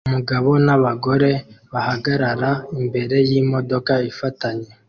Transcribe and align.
Umugabo 0.07 0.49
n'abagore 0.65 1.31
bahagarara 1.73 2.51
imbere 2.79 3.15
y'imodoka 3.29 3.91
ifatanye 4.11 4.69